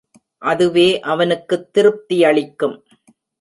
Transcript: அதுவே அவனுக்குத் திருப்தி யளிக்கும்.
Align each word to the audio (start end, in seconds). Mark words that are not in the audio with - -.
அதுவே 0.41 0.99
அவனுக்குத் 1.01 1.73
திருப்தி 1.73 2.17
யளிக்கும். 2.17 2.75